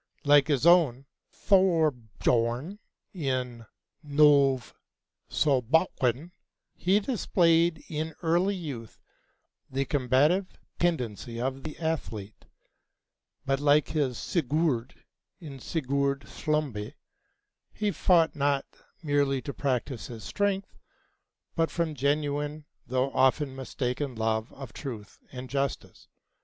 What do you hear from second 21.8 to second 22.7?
genuine